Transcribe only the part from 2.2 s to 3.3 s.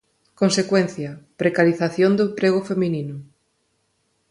emprego feminino.